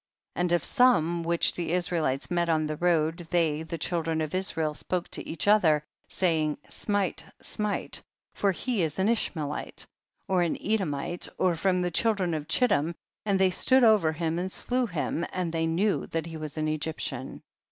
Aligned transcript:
And 0.35 0.51
of 0.51 0.65
some 0.65 1.21
which 1.21 1.53
the 1.53 1.73
Israel 1.73 2.05
ites 2.05 2.31
met 2.31 2.49
on 2.49 2.65
the 2.65 2.75
road, 2.75 3.27
they 3.29 3.61
the 3.61 3.77
chil 3.77 4.01
dren 4.01 4.19
of 4.21 4.33
Israel 4.33 4.73
spoke 4.73 5.07
to 5.09 5.23
each 5.29 5.47
other, 5.47 5.83
saying, 6.07 6.57
smite, 6.69 7.23
smite, 7.39 8.01
for 8.33 8.51
he 8.51 8.81
is 8.81 8.97
an 8.97 9.07
Ish 9.07 9.33
maelite, 9.35 9.85
or 10.27 10.41
an 10.41 10.57
Edomite, 10.59 11.29
or 11.37 11.55
from 11.55 11.83
the 11.83 11.91
children 11.91 12.33
of 12.33 12.47
Ghittim, 12.47 12.95
and 13.27 13.37
they 13.39 13.51
stood 13.51 13.83
over 13.83 14.11
him 14.11 14.39
and 14.39 14.51
slew 14.51 14.87
him, 14.87 15.23
and 15.31 15.53
they 15.53 15.67
knew 15.67 16.07
that 16.07 16.25
he 16.25 16.35
was 16.35 16.57
an 16.57 16.67
Eg\'plian. 16.67 17.41